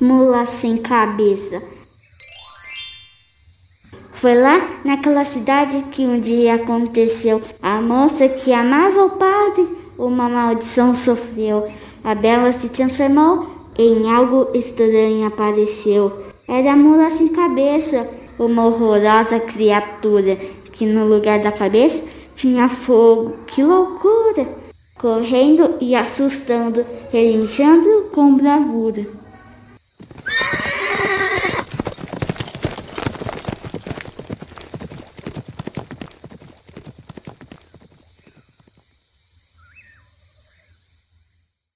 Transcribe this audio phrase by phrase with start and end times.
[0.00, 1.62] mula sem cabeça.
[4.14, 7.40] Foi lá naquela cidade que um dia aconteceu.
[7.62, 9.68] A moça que amava o padre,
[9.98, 11.70] uma maldição sofreu.
[12.02, 13.46] A bela se transformou
[13.78, 16.12] em algo estranho apareceu.
[16.48, 18.06] Era a mula sem cabeça,
[18.38, 20.36] uma horrorosa criatura
[20.72, 22.02] que no lugar da cabeça
[22.34, 23.36] tinha fogo.
[23.46, 24.46] Que loucura!
[24.98, 29.19] Correndo e assustando, relinchando com bravura.